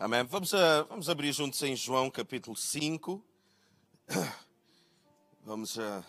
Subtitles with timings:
[0.00, 0.22] Amém.
[0.22, 3.20] Vamos, a, vamos abrir juntos em João capítulo 5.
[5.44, 6.04] Vamos a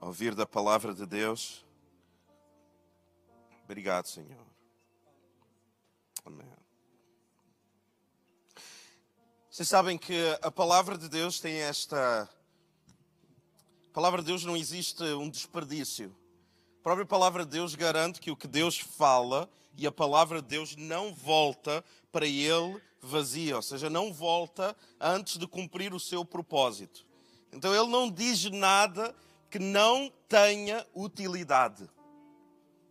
[0.00, 1.64] ouvir da palavra de Deus.
[3.62, 4.44] Obrigado, Senhor.
[6.24, 6.52] Amém.
[9.48, 12.28] Vocês sabem que a palavra de Deus tem esta.
[13.90, 16.12] A palavra de Deus não existe um desperdício.
[16.80, 20.48] A própria palavra de Deus garante que o que Deus fala e a palavra de
[20.48, 26.24] Deus não volta para ele vazia, ou seja, não volta antes de cumprir o seu
[26.24, 27.06] propósito.
[27.52, 29.14] Então ele não diz nada
[29.50, 31.88] que não tenha utilidade.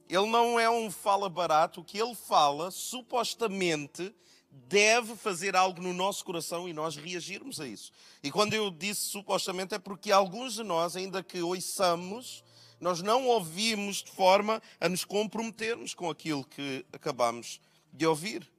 [0.09, 4.16] Ele não é um fala barato, o que ele fala, supostamente,
[4.49, 7.91] deve fazer algo no nosso coração e nós reagirmos a isso.
[8.23, 12.44] E quando eu disse supostamente é porque alguns de nós, ainda que ouçamos,
[12.80, 17.59] nós não ouvimos de forma a nos comprometermos com aquilo que acabamos
[17.91, 18.49] de ouvir.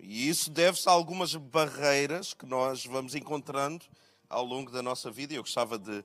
[0.00, 3.84] E isso deve-se a algumas barreiras que nós vamos encontrando
[4.28, 5.32] ao longo da nossa vida.
[5.32, 6.04] E eu gostava de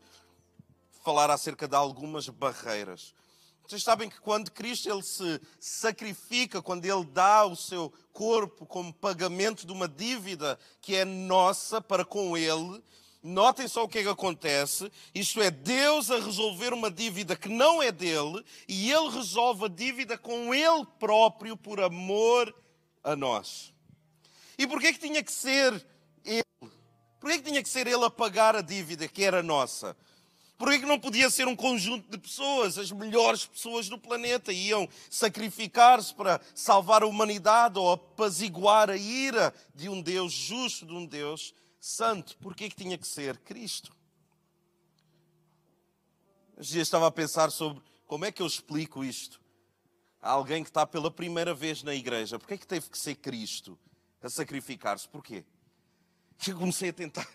[1.04, 3.14] falar acerca de algumas barreiras.
[3.68, 8.94] Vocês sabem que quando Cristo ele se sacrifica, quando ele dá o seu corpo como
[8.94, 12.84] pagamento de uma dívida que é nossa para com ele,
[13.24, 14.92] notem só o que é que acontece.
[15.14, 19.70] Isto é, Deus a resolver uma dívida que não é dele e ele resolve a
[19.70, 22.54] dívida com ele próprio por amor
[23.04, 23.74] a nós.
[24.62, 25.74] E porquê que tinha que ser
[26.24, 26.44] ele?
[27.20, 29.98] Porquê que tinha que ser ele a pagar a dívida que era nossa?
[30.56, 34.88] Porquê que não podia ser um conjunto de pessoas, as melhores pessoas do planeta, iam
[35.10, 41.08] sacrificar-se para salvar a humanidade ou apaziguar a ira de um Deus justo, de um
[41.08, 42.38] Deus santo?
[42.38, 43.92] Porquê que tinha que ser Cristo?
[46.56, 49.42] Os dias estava a pensar sobre como é que eu explico isto
[50.22, 52.38] a alguém que está pela primeira vez na igreja.
[52.38, 53.76] Porquê que teve que ser Cristo
[54.22, 55.08] a sacrificar-se?
[55.08, 55.44] Porquê?
[56.48, 57.28] Eu comecei a tentar,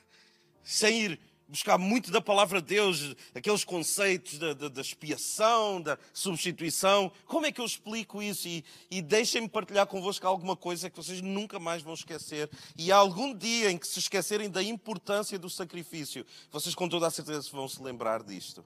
[0.62, 5.97] sem ir buscar muito da palavra de Deus, aqueles conceitos da, da, da, expiação, da
[6.13, 7.13] substituição.
[7.24, 8.48] Como é que eu explico isso?
[8.48, 12.51] E, e deixem-me partilhar convosco alguma coisa que vocês nunca mais vão esquecer.
[12.77, 17.07] E há algum dia em que se esquecerem da importância do sacrifício, vocês com toda
[17.07, 18.58] a certeza vão se lembrar disto.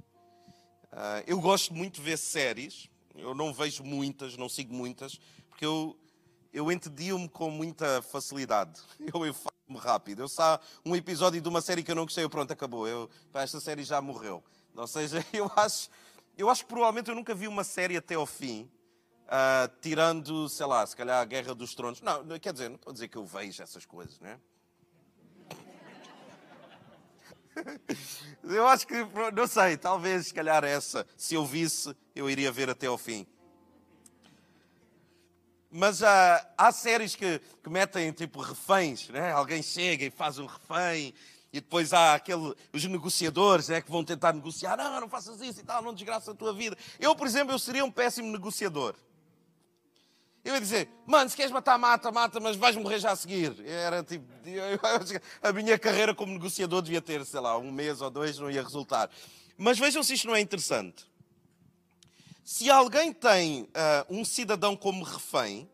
[0.92, 2.88] Uh, eu gosto muito de ver séries.
[3.14, 5.98] Eu não vejo muitas, não sigo muitas, porque eu,
[6.52, 8.80] eu entedio-me com muita facilidade.
[9.00, 9.34] Eu, eu
[9.76, 10.22] rápido.
[10.22, 12.88] Eu saio um episódio de uma série que eu não gostei, eu, pronto, acabou.
[12.88, 14.42] Eu, esta série já morreu.
[14.74, 15.88] Ou seja, eu acho,
[16.36, 18.70] eu acho que provavelmente eu nunca vi uma série até ao fim,
[19.26, 22.00] uh, tirando, sei lá, se calhar a Guerra dos Tronos.
[22.00, 24.40] Não, quer dizer, não estou a dizer que eu vejo essas coisas, né?
[28.42, 28.94] Eu acho que,
[29.34, 33.26] não sei, talvez, se calhar essa, se eu visse, eu iria ver até ao fim.
[35.70, 36.04] Mas uh,
[36.58, 39.32] há séries que, que metem tipo reféns, né?
[39.32, 41.14] alguém chega e faz um refém,
[41.52, 45.60] e depois há aquele, os negociadores né, que vão tentar negociar, não, não faças isso
[45.60, 46.76] e tal, não desgraça a tua vida.
[46.98, 48.94] Eu, por exemplo, eu seria um péssimo negociador.
[50.44, 53.54] Eu ia dizer, mano, se queres matar, mata, mata, mas vais morrer já a seguir.
[53.66, 54.24] Era tipo,
[55.42, 58.62] a minha carreira como negociador devia ter, sei lá, um mês ou dois, não ia
[58.62, 59.10] resultar.
[59.58, 61.09] Mas vejam se isto não é interessante.
[62.44, 63.68] Se alguém tem uh,
[64.08, 65.70] um cidadão como refém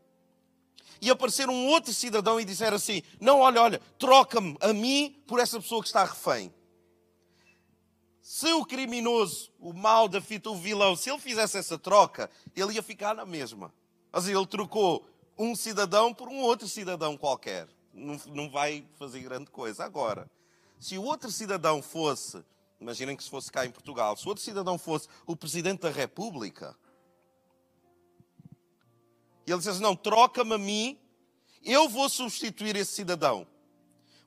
[1.01, 5.39] e aparecer um outro cidadão e disser assim: Não, olha, olha, troca-me a mim por
[5.39, 6.53] essa pessoa que está refém.
[8.21, 12.75] Se o criminoso, o mal da fita, o vilão, se ele fizesse essa troca, ele
[12.75, 13.73] ia ficar na mesma.
[14.13, 17.69] Assim, ele trocou um cidadão por um outro cidadão qualquer.
[17.95, 19.85] Não, não vai fazer grande coisa.
[19.85, 20.29] Agora,
[20.81, 22.45] se o outro cidadão fosse
[22.81, 26.77] Imaginem que se fosse cá em Portugal, se outro cidadão fosse o Presidente da República,
[29.47, 30.99] e ele dissesse: Não, troca-me a mim,
[31.63, 33.47] eu vou substituir esse cidadão.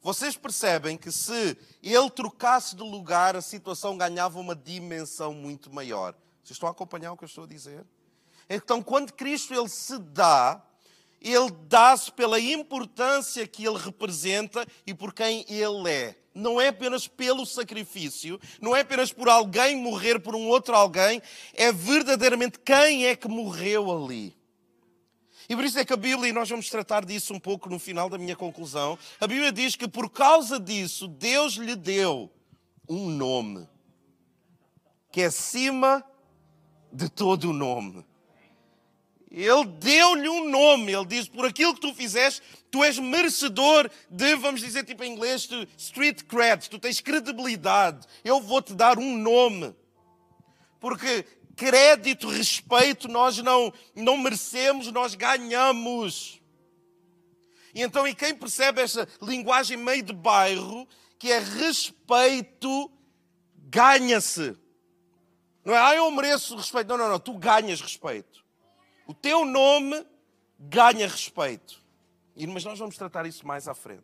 [0.02, 6.14] Vocês percebem que se ele trocasse de lugar, a situação ganhava uma dimensão muito maior.
[6.42, 7.86] Vocês estão a acompanhar o que eu estou a dizer?
[8.50, 10.66] Então, quando Cristo ele se dá,
[11.22, 17.07] ele dá-se pela importância que ele representa e por quem ele é não é apenas
[17.07, 21.21] pelo sacrifício, não é apenas por alguém morrer por um outro alguém,
[21.54, 24.38] é verdadeiramente quem é que morreu ali.
[25.50, 27.80] E por isso é que a Bíblia, e nós vamos tratar disso um pouco no
[27.80, 32.31] final da minha conclusão, a Bíblia diz que por causa disso Deus lhe deu
[32.88, 33.68] um nome
[35.12, 36.04] que é acima
[36.94, 38.06] de todo o nome.
[39.31, 40.92] Ele deu-lhe um nome.
[40.92, 42.42] Ele diz: por aquilo que tu fizeste,
[42.72, 45.48] tu és merecedor de, vamos dizer tipo em inglês,
[45.78, 46.70] street cred.
[46.70, 48.08] Tu tens credibilidade.
[48.24, 49.76] Eu vou-te dar um nome.
[50.80, 56.42] Porque crédito, respeito, nós não, não merecemos, nós ganhamos.
[57.76, 60.88] E então, e quem percebe essa linguagem meio de bairro,
[61.20, 62.92] que é respeito,
[63.56, 64.58] ganha-se.
[65.64, 66.88] Não é, ah, eu mereço respeito.
[66.88, 68.44] Não, não, não, tu ganhas respeito.
[69.09, 70.06] O teu nome
[70.59, 71.81] ganha respeito.
[72.53, 74.03] Mas nós vamos tratar isso mais à frente.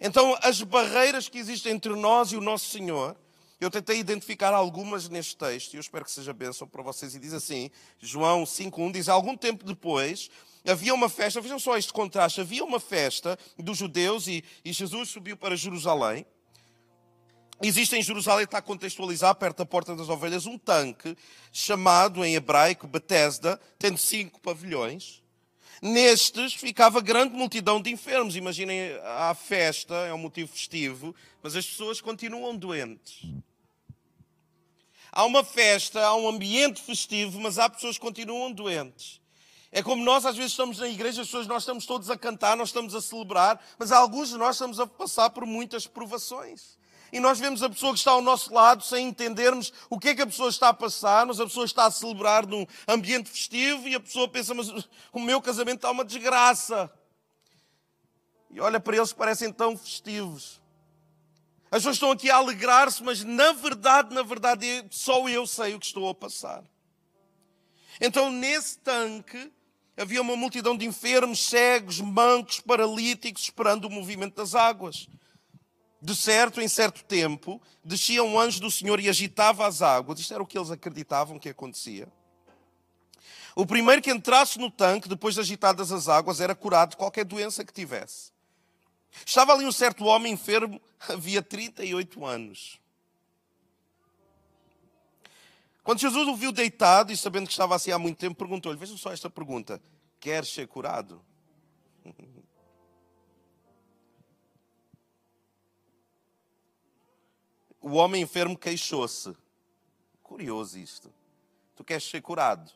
[0.00, 3.16] Então, as barreiras que existem entre nós e o nosso Senhor,
[3.60, 7.16] eu tentei identificar algumas neste texto, e eu espero que seja bênção para vocês.
[7.16, 10.30] E diz assim, João 5.1, diz, algum tempo depois,
[10.64, 15.08] havia uma festa, vejam só este contraste, havia uma festa dos judeus e, e Jesus
[15.08, 16.24] subiu para Jerusalém.
[17.64, 21.16] Existe em Jerusalém, está a contextualizar, perto da Porta das Ovelhas, um tanque
[21.52, 25.22] chamado em hebraico Bethesda, tendo cinco pavilhões.
[25.80, 28.34] Nestes ficava grande multidão de enfermos.
[28.34, 33.22] Imaginem, a festa, é um motivo festivo, mas as pessoas continuam doentes.
[35.12, 39.20] Há uma festa, há um ambiente festivo, mas há pessoas que continuam doentes.
[39.70, 42.56] É como nós às vezes estamos na igreja, as pessoas, nós estamos todos a cantar,
[42.56, 46.81] nós estamos a celebrar, mas alguns de nós estamos a passar por muitas provações
[47.12, 50.14] e nós vemos a pessoa que está ao nosso lado sem entendermos o que é
[50.14, 53.86] que a pessoa está a passar, mas a pessoa está a celebrar num ambiente festivo
[53.86, 54.68] e a pessoa pensa, mas
[55.12, 56.90] o meu casamento está uma desgraça.
[58.50, 60.62] E olha para eles que parecem tão festivos.
[61.70, 65.80] As pessoas estão aqui a alegrar-se, mas na verdade, na verdade, só eu sei o
[65.80, 66.64] que estou a passar.
[68.00, 69.52] Então, nesse tanque,
[69.98, 75.06] havia uma multidão de enfermos, cegos, mancos, paralíticos, esperando o movimento das águas.
[76.04, 80.18] De certo, em certo tempo, descia um anjo do Senhor e agitava as águas.
[80.18, 82.08] Isto era o que eles acreditavam que acontecia.
[83.54, 87.24] O primeiro que entrasse no tanque, depois de agitadas as águas, era curado de qualquer
[87.24, 88.32] doença que tivesse.
[89.24, 92.80] Estava ali um certo homem enfermo, havia 38 anos.
[95.84, 98.96] Quando Jesus o viu deitado e sabendo que estava assim há muito tempo, perguntou-lhe: Veja
[98.96, 99.80] só esta pergunta:
[100.18, 101.22] Queres ser curado?
[107.82, 109.36] O homem enfermo queixou-se.
[110.22, 111.12] Curioso isto.
[111.74, 112.70] Tu queres ser curado?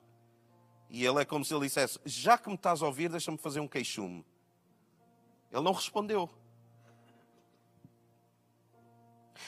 [0.90, 3.60] E ele é como se ele dissesse: Já que me estás a ouvir, deixa-me fazer
[3.60, 4.24] um queixume.
[5.50, 6.28] Ele não respondeu.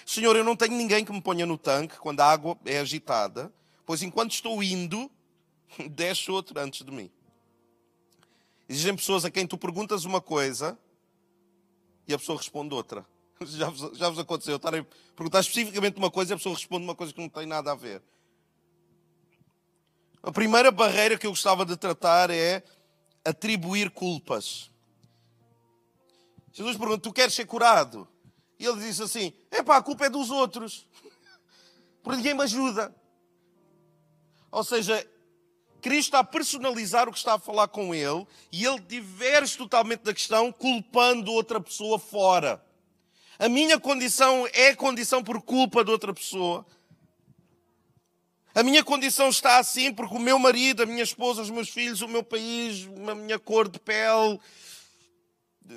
[0.06, 3.52] Senhor, eu não tenho ninguém que me ponha no tanque quando a água é agitada,
[3.84, 5.10] pois enquanto estou indo,
[5.90, 7.10] desce outro antes de mim.
[8.68, 10.78] Existem pessoas a quem tu perguntas uma coisa
[12.06, 13.04] e a pessoa responde outra.
[13.46, 16.84] Já vos, já vos aconteceu estarem a perguntar especificamente uma coisa e a pessoa responde
[16.84, 18.02] uma coisa que não tem nada a ver.
[20.22, 22.64] A primeira barreira que eu gostava de tratar é
[23.24, 24.70] atribuir culpas.
[26.52, 28.08] Jesus pergunta: Tu queres ser curado?
[28.58, 30.88] E ele diz assim: Epá, a culpa é dos outros.
[32.02, 32.94] Porque ninguém me ajuda.
[34.50, 35.08] Ou seja,
[35.80, 40.00] Cristo está a personalizar o que está a falar com ele e ele diverge totalmente
[40.00, 42.62] da questão, culpando outra pessoa fora.
[43.38, 46.66] A minha condição é condição por culpa de outra pessoa.
[48.52, 52.02] A minha condição está assim porque o meu marido, a minha esposa, os meus filhos,
[52.02, 54.40] o meu país, a minha cor de pele,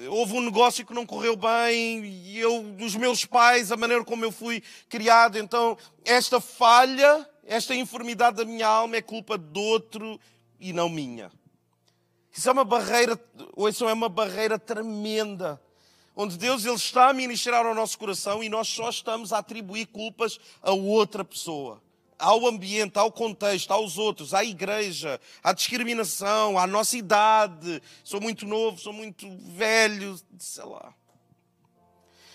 [0.10, 4.26] houve um negócio que não correu bem, e eu, os meus pais, a maneira como
[4.26, 5.38] eu fui criado.
[5.38, 10.20] Então, esta falha, esta enfermidade da minha alma é culpa de outro
[10.60, 11.32] e não minha.
[12.36, 13.20] Isso é uma barreira,
[13.56, 15.62] ou isso é uma barreira tremenda
[16.16, 19.88] onde Deus ele está a ministrar ao nosso coração e nós só estamos a atribuir
[19.88, 21.82] culpas a outra pessoa.
[22.20, 27.82] Ao ambiente, ao contexto, aos outros, à igreja, à discriminação, à nossa idade.
[28.04, 30.94] Sou muito novo, sou muito velho, sei lá.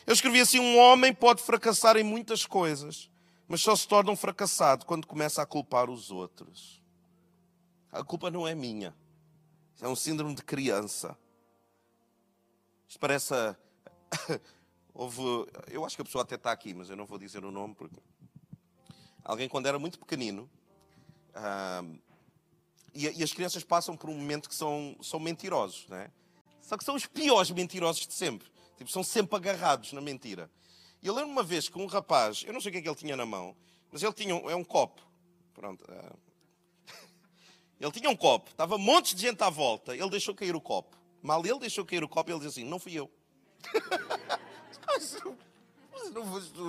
[0.05, 3.09] Eu escrevi assim: um homem pode fracassar em muitas coisas,
[3.47, 6.83] mas só se torna um fracassado quando começa a culpar os outros.
[7.93, 8.95] A culpa não é minha.
[9.81, 11.17] É um síndrome de criança.
[12.89, 13.57] Isto parece a,
[14.95, 15.23] houve.
[15.69, 17.75] Eu acho que a pessoa até está aqui, mas eu não vou dizer o nome
[17.75, 18.01] porque.
[19.25, 20.49] Alguém, quando era muito pequenino,
[21.35, 21.99] uh,
[22.95, 26.11] e, e, as crianças passam por um momento que são, são mentirosos, não é?
[26.63, 28.49] Só que são os piores mentirosos de sempre.
[28.79, 30.49] Tipo, são sempre agarrados na mentira.
[31.03, 32.89] E eu lembro uma vez que um rapaz, eu não sei o que é que
[32.89, 33.57] ele tinha na mão,
[33.91, 35.03] mas ele tinha um, é um copo.
[35.53, 35.85] Pronto.
[35.85, 36.19] Uh,
[37.81, 40.97] ele tinha um copo, estava montes de gente à volta, ele deixou cair o copo.
[41.23, 43.11] Mal ele deixou cair o copo, ele disse assim: Não fui eu.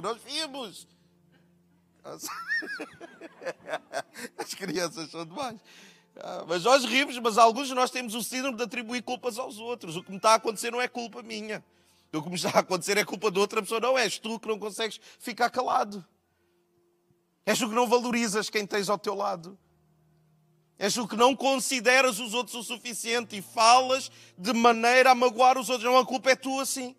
[0.01, 0.87] Nós vimos.
[4.37, 5.59] As crianças são demais.
[6.19, 9.59] Ah, mas nós rimos, mas alguns de nós temos o síndrome de atribuir culpas aos
[9.59, 9.95] outros.
[9.95, 11.63] O que me está a acontecer não é culpa minha.
[12.13, 13.79] O que me está a acontecer é culpa de outra pessoa.
[13.79, 16.05] Não és tu que não consegues ficar calado.
[17.45, 19.57] És tu que não valorizas quem tens ao teu lado.
[20.79, 25.57] És o que não consideras os outros o suficiente e falas de maneira a magoar
[25.57, 25.89] os outros.
[25.89, 26.95] Não, a culpa é tua, sim.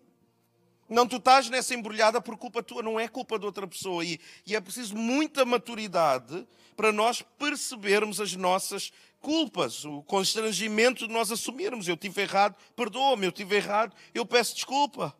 [0.89, 4.03] Não, tu estás nessa embrulhada por culpa tua, não é culpa de outra pessoa.
[4.03, 11.13] E, e é preciso muita maturidade para nós percebermos as nossas culpas, o constrangimento de
[11.13, 11.87] nós assumirmos.
[11.87, 15.15] Eu tive errado, perdoa-me, eu tive errado, eu peço desculpa.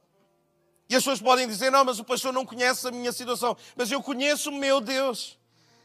[0.90, 3.56] E as pessoas podem dizer: não, mas o pastor não conhece a minha situação.
[3.78, 5.39] Mas eu conheço o meu Deus.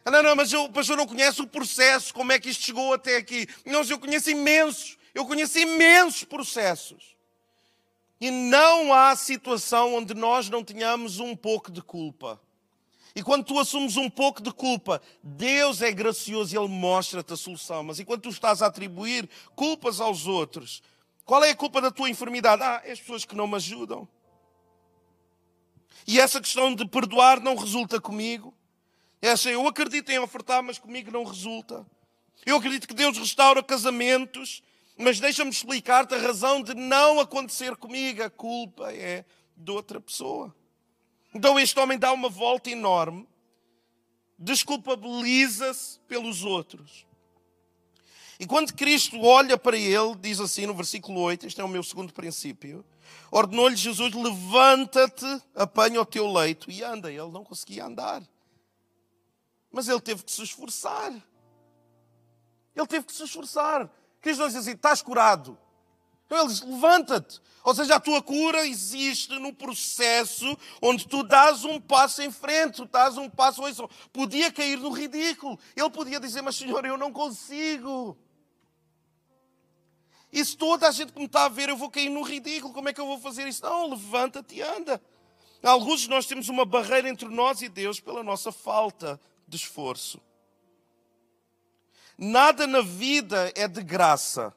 [0.04, 2.62] Ah, não, não, mas eu, o pastor não conhece o processo, como é que isto
[2.62, 3.48] chegou até aqui.
[3.64, 7.16] Não, eu conheço imensos, eu conheço imensos processos.
[8.20, 12.40] E não há situação onde nós não tenhamos um pouco de culpa.
[13.14, 17.36] E quando tu assumes um pouco de culpa, Deus é gracioso e Ele mostra-te a
[17.36, 17.84] solução.
[17.84, 20.82] Mas enquanto tu estás a atribuir culpas aos outros,
[21.24, 22.62] qual é a culpa da tua enfermidade?
[22.62, 24.06] Ah, é as pessoas que não me ajudam.
[26.06, 28.52] E essa questão de perdoar não resulta comigo.
[29.24, 31.86] Essa eu acredito em ofertar, mas comigo não resulta.
[32.44, 34.62] Eu acredito que Deus restaura casamentos,
[34.98, 38.22] mas deixa-me explicar-te a razão de não acontecer comigo.
[38.22, 39.24] A culpa é
[39.56, 40.54] de outra pessoa.
[41.32, 43.26] Então este homem dá uma volta enorme,
[44.38, 47.06] desculpabiliza-se pelos outros.
[48.38, 51.82] E quando Cristo olha para ele, diz assim no versículo 8, este é o meu
[51.82, 52.84] segundo princípio,
[53.30, 57.10] ordenou-lhe Jesus: levanta-te, apanha o teu leito e anda.
[57.10, 58.22] Ele não conseguia andar.
[59.74, 61.12] Mas ele teve que se esforçar.
[62.76, 63.90] Ele teve que se esforçar.
[64.20, 65.58] Cristo não diz assim: estás curado.
[66.26, 67.40] Então ele diz: levanta-te.
[67.64, 72.76] Ou seja, a tua cura existe no processo onde tu dás um passo em frente,
[72.76, 73.62] tu dás um passo.
[74.12, 75.58] Podia cair no ridículo.
[75.74, 78.16] Ele podia dizer: Mas Senhor, eu não consigo.
[80.32, 82.72] E se toda a gente que me está a ver, eu vou cair no ridículo,
[82.72, 83.64] como é que eu vou fazer isso?
[83.64, 85.02] Não, levanta-te e anda.
[85.64, 89.20] Alguns de nós temos uma barreira entre nós e Deus pela nossa falta
[89.54, 90.20] de esforço.
[92.18, 94.52] Nada na vida é de graça.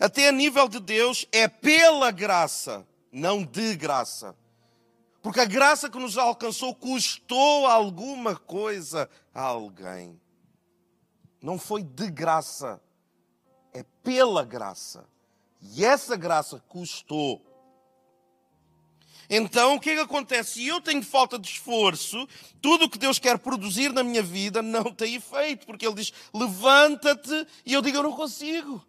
[0.00, 4.36] Até a nível de Deus é pela graça, não de graça.
[5.22, 10.20] Porque a graça que nos alcançou custou alguma coisa a alguém.
[11.40, 12.80] Não foi de graça,
[13.72, 15.06] é pela graça.
[15.60, 17.44] E essa graça custou.
[19.28, 20.54] Então, o que é que acontece?
[20.54, 22.28] Se eu tenho falta de esforço,
[22.60, 26.12] tudo o que Deus quer produzir na minha vida não tem efeito, porque Ele diz:
[26.32, 28.84] levanta-te, e eu digo: eu não consigo.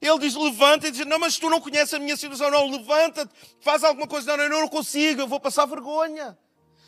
[0.00, 3.32] Ele diz: levanta, e diz: não, mas tu não conheces a minha situação, não, levanta-te,
[3.60, 6.38] faz alguma coisa, não, eu não consigo, eu vou passar vergonha.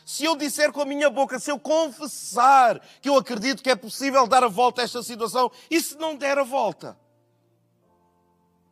[0.05, 3.77] Se eu disser com a minha boca, se eu confessar que eu acredito que é
[3.77, 6.99] possível dar a volta a esta situação, e se não der a volta?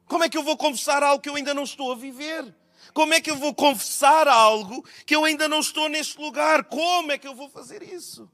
[0.06, 2.54] Como é que eu vou confessar algo que eu ainda não estou a viver?
[2.92, 6.64] Como é que eu vou confessar algo que eu ainda não estou neste lugar?
[6.64, 8.30] Como é que eu vou fazer isso?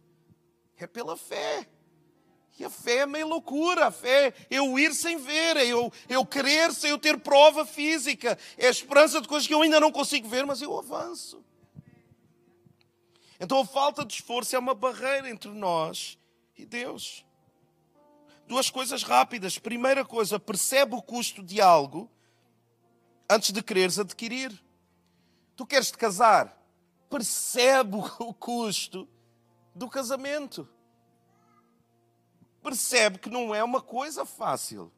[0.77, 1.67] É pela fé.
[2.59, 3.87] E a fé é meio loucura.
[3.87, 7.65] A fé é eu ir sem ver, é eu, eu querer sem eu ter prova
[7.65, 8.39] física.
[8.57, 11.45] É a esperança de coisas que eu ainda não consigo ver, mas eu avanço.
[13.41, 16.19] Então a falta de esforço é uma barreira entre nós
[16.57, 17.25] e Deus.
[18.47, 19.59] Duas coisas rápidas.
[19.59, 22.09] Primeira coisa, percebe o custo de algo
[23.33, 24.53] antes de quereres adquirir.
[25.57, 26.59] Tu queres te casar?
[27.09, 29.09] Percebe o custo
[29.75, 30.69] do casamento.
[32.63, 34.93] Percebe que não é uma coisa fácil.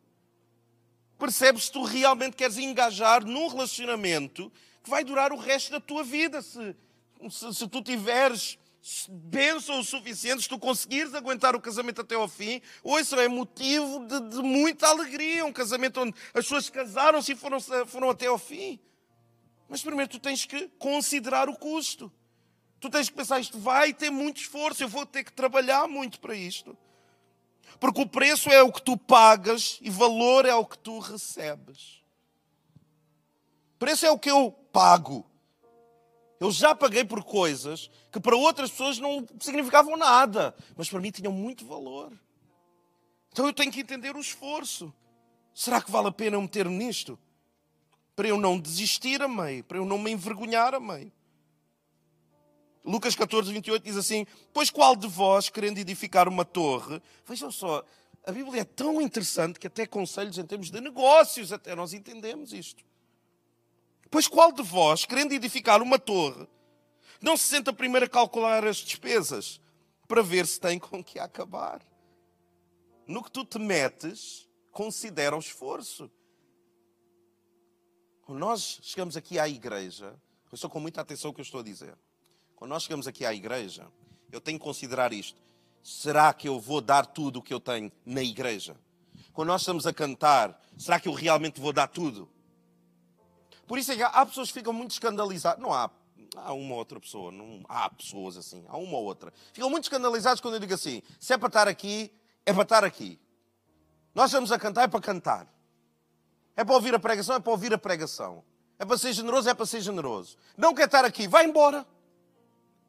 [1.19, 6.05] Percebe se tu realmente queres engajar num relacionamento que vai durar o resto da tua
[6.05, 6.43] vida.
[6.43, 6.77] Se,
[7.31, 8.59] se, se tu tiveres
[9.09, 13.29] bênção o suficiente, se tu conseguires aguentar o casamento até ao fim, ou isso é
[13.29, 15.45] motivo de, de, muita alegria.
[15.45, 18.79] Um casamento onde as pessoas casaram-se e foram, foram até ao fim.
[19.69, 22.13] Mas primeiro tu tens que considerar o custo.
[22.79, 26.21] Tu tens que pensar, isto vai ter muito esforço, eu vou ter que trabalhar muito
[26.21, 26.77] para isto.
[27.81, 32.03] Porque o preço é o que tu pagas e valor é o que tu recebes.
[33.79, 35.27] Preço é o que eu pago.
[36.45, 41.11] Eu já paguei por coisas que para outras pessoas não significavam nada, mas para mim
[41.11, 42.13] tinham muito valor.
[43.33, 44.93] Então eu tenho que entender o esforço.
[45.55, 47.19] Será que vale a pena eu meter-me nisto?
[48.15, 51.11] Para eu não desistir a meio, para eu não me envergonhar a meio.
[52.85, 57.83] Lucas 14, 28 diz assim: Pois qual de vós, querendo edificar uma torre, vejam só,
[58.23, 62.53] a Bíblia é tão interessante que até conselhos em termos de negócios, até nós entendemos
[62.53, 62.85] isto.
[64.15, 66.47] Pois qual de vós, querendo edificar uma torre,
[67.21, 69.61] não se senta primeiro a calcular as despesas
[70.07, 71.85] para ver se tem com que acabar?
[73.09, 76.09] No que tu te metes, considera o esforço.
[78.23, 81.59] Quando nós chegamos aqui à igreja, eu estou com muita atenção ao que eu estou
[81.59, 81.99] a dizer.
[82.55, 83.89] Quando nós chegamos aqui à igreja,
[84.31, 85.43] eu tenho que considerar isto.
[85.83, 88.77] será que eu vou dar tudo o que eu tenho na igreja?
[89.33, 92.33] Quando nós estamos a cantar, será que eu realmente vou dar tudo?
[93.67, 95.63] Por isso é que há pessoas que ficam muito escandalizadas.
[95.63, 95.91] Não há,
[96.37, 99.33] há uma ou outra pessoa, não há pessoas assim, há uma ou outra.
[99.53, 102.13] Ficam muito escandalizados quando eu digo assim: se é para estar aqui,
[102.45, 103.19] é para estar aqui.
[104.15, 105.55] Nós estamos a cantar, é para cantar.
[106.57, 108.45] É para ouvir a pregação, é para ouvir a pregação.
[108.79, 110.37] É para ser generoso, é para ser generoso.
[110.57, 111.87] Não quer estar aqui, vai embora.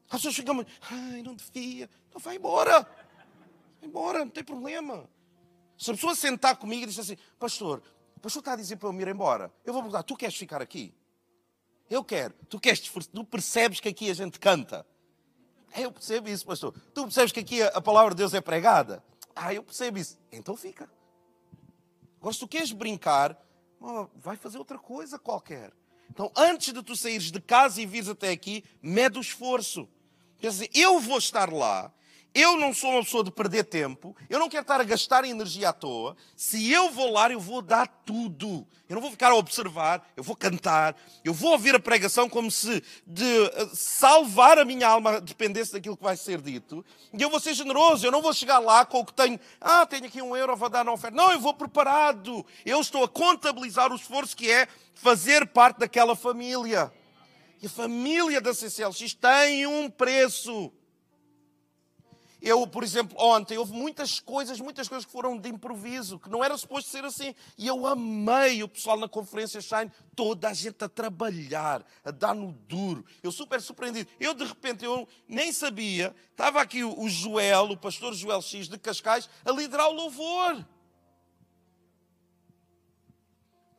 [0.09, 1.89] As pessoas ficam muito, ai, não devia.
[2.09, 2.81] Então vai embora.
[2.81, 5.09] Vai embora, não tem problema.
[5.77, 7.81] Se a pessoa sentar comigo e diz assim, pastor,
[8.25, 9.53] pastor está a dizer para eu me ir embora.
[9.63, 10.91] Eu vou perguntar, tu queres ficar aqui?
[11.87, 12.33] Eu quero.
[12.49, 14.83] Tu queres, tu percebes que aqui a gente canta?
[15.71, 16.73] É, eu percebo isso, pastor.
[16.91, 19.03] Tu percebes que aqui a palavra de Deus é pregada?
[19.35, 20.17] Ah, eu percebo isso.
[20.31, 20.89] Então fica.
[22.19, 23.39] Agora, se tu queres brincar,
[24.15, 25.71] vai fazer outra coisa qualquer.
[26.09, 29.87] Então, antes de tu saíres de casa e vires até aqui, mede o esforço.
[30.39, 31.93] Quer dizer, eu vou estar lá,
[32.35, 35.69] eu não sou uma pessoa de perder tempo, eu não quero estar a gastar energia
[35.69, 36.17] à toa.
[36.35, 38.67] Se eu vou lá, eu vou dar tudo.
[38.89, 42.51] Eu não vou ficar a observar, eu vou cantar, eu vou ouvir a pregação como
[42.51, 46.85] se de eh, salvar a minha alma dependesse daquilo que vai ser dito.
[47.17, 49.39] E eu vou ser generoso, eu não vou chegar lá com o que tenho.
[49.61, 51.15] Ah, tenho aqui um euro, vou dar na oferta.
[51.15, 52.45] Não, eu vou preparado.
[52.65, 56.91] Eu estou a contabilizar o esforço que é fazer parte daquela família.
[57.61, 60.71] E a família da CCLX tem um preço.
[62.45, 66.43] Eu, por exemplo, ontem houve muitas coisas, muitas coisas que foram de improviso, que não
[66.43, 67.33] era suposto ser assim.
[67.57, 72.35] E eu amei o pessoal na conferência Shine, toda a gente a trabalhar, a dar
[72.35, 73.03] no duro.
[73.23, 74.07] Eu super surpreendido.
[74.19, 78.77] Eu, de repente, eu nem sabia, estava aqui o Joel, o pastor Joel X de
[78.77, 80.63] Cascais, a liderar o louvor.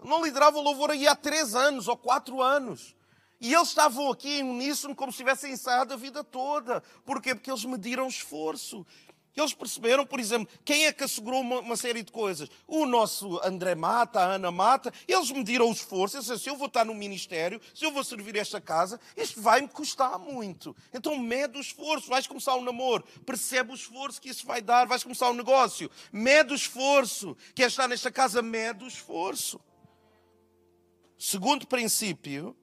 [0.05, 2.97] Não liderava o louvor aí há três anos ou quatro anos.
[3.41, 6.83] E eles estavam aqui em uníssono como se tivessem ensaiado a vida toda.
[7.05, 7.35] Porquê?
[7.35, 8.87] Porque eles mediram esforço.
[9.37, 12.49] Eles perceberam, por exemplo, quem é que assegurou uma, uma, série de coisas?
[12.67, 16.17] O nosso André Mata, a Ana Mata, eles mediram o esforço.
[16.17, 19.43] Eles disseram, se eu vou estar no ministério, se eu vou servir esta casa, isto
[19.43, 20.75] vai me custar muito.
[20.93, 22.09] Então mede o esforço.
[22.09, 24.87] Vais começar um namoro, percebe o esforço que isso vai dar.
[24.87, 27.37] Vais começar um negócio, mede o esforço.
[27.55, 29.61] Quer estar nesta casa, mede o esforço.
[31.19, 32.57] Segundo princípio,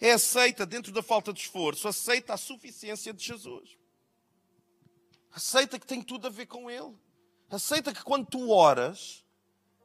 [0.00, 3.78] é aceita dentro da falta de esforço, aceita a suficiência de Jesus.
[5.32, 6.94] Aceita que tem tudo a ver com Ele.
[7.50, 9.24] Aceita que quando tu oras,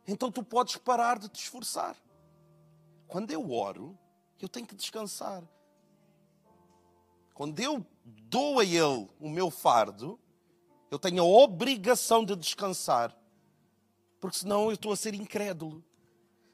[0.08, 1.96] então tu podes parar de te esforçar.
[3.08, 3.98] Quando eu oro,
[4.40, 5.44] eu tenho que descansar.
[7.34, 10.20] Quando eu dou a Ele o meu fardo,
[10.90, 13.16] eu tenho a obrigação de descansar,
[14.20, 15.84] porque senão eu estou a ser incrédulo.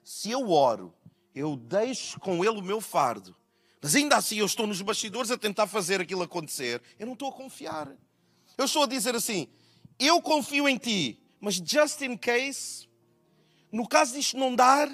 [0.03, 0.93] Se eu oro,
[1.33, 3.35] eu deixo com Ele o meu fardo,
[3.81, 6.81] mas ainda assim eu estou nos bastidores a tentar fazer aquilo acontecer.
[6.97, 7.91] Eu não estou a confiar.
[8.57, 9.47] Eu estou a dizer assim:
[9.99, 12.87] eu confio em ti, mas just in case,
[13.71, 14.89] no caso disto não dar,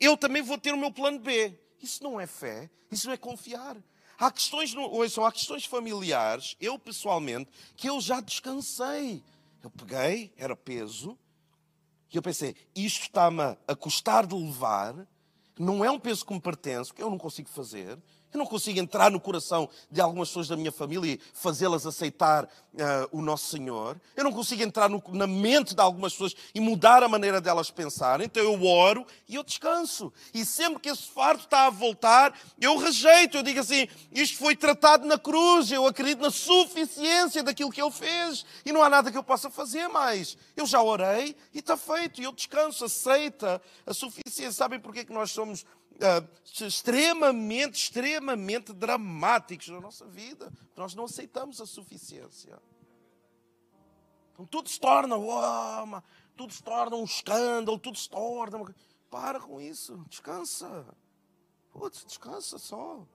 [0.00, 1.58] eu também vou ter o meu plano B.
[1.80, 3.76] Isso não é fé, isso não é confiar.
[4.18, 9.22] Há questões, ouçam, há questões familiares, eu pessoalmente, que eu já descansei.
[9.62, 11.18] Eu peguei, era peso,
[12.12, 14.94] e eu pensei, isto está-me a custar de levar,
[15.58, 17.98] não é um peso que me pertence, porque eu não consigo fazer,
[18.32, 22.44] eu não consigo entrar no coração de algumas pessoas da minha família e fazê-las aceitar
[22.44, 22.48] uh,
[23.10, 24.00] o nosso Senhor.
[24.16, 27.70] Eu não consigo entrar no, na mente de algumas pessoas e mudar a maneira delas
[27.70, 28.24] pensarem.
[28.26, 30.12] Então eu oro e eu descanso.
[30.32, 33.36] E sempre que esse fardo está a voltar, eu rejeito.
[33.36, 35.70] Eu digo assim: isto foi tratado na cruz.
[35.70, 38.46] Eu acredito na suficiência daquilo que Ele fez.
[38.64, 40.38] E não há nada que eu possa fazer mais.
[40.56, 42.20] Eu já orei e está feito.
[42.20, 44.52] E eu descanso, aceita a suficiência.
[44.52, 45.66] Sabem porquê que nós somos
[45.96, 50.52] uh, extremamente, extremamente dramáticos na nossa vida.
[50.76, 52.58] Nós não aceitamos a suficiência.
[54.32, 56.02] Então tudo se torna, oh,
[56.36, 58.58] tudo se torna um escândalo, tudo se torna.
[58.58, 58.74] Uma...
[59.10, 60.86] Para com isso, descansa.
[61.70, 63.06] Putz, descansa só.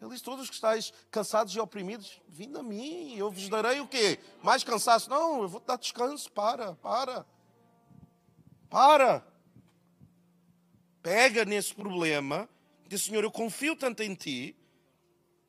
[0.00, 3.88] Ele diz: Todos que estáis cansados e oprimidos, vindo a mim, eu vos darei o
[3.88, 4.18] quê?
[4.42, 5.08] Mais cansaço?
[5.08, 6.30] Não, eu vou te dar descanso.
[6.32, 7.26] Para, para.
[8.68, 9.35] Para
[11.06, 12.48] pega nesse problema,
[12.88, 14.56] diz: Senhor, eu confio tanto em ti,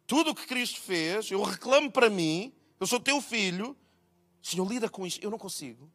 [0.06, 3.76] tudo o que Cristo fez, eu reclamo para mim, eu sou teu filho,
[4.40, 5.24] Senhor, lida com isto.
[5.24, 5.92] Eu não consigo.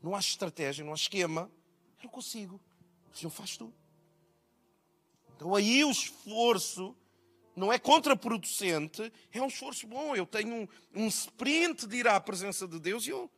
[0.00, 1.50] Não há estratégia, não há esquema.
[1.98, 2.60] Eu não consigo.
[3.12, 3.74] Senhor faz tu.
[5.34, 6.94] Então aí o esforço
[7.56, 10.14] não é contraproducente, é um esforço bom.
[10.14, 13.28] Eu tenho um, um sprint de ir à presença de Deus e eu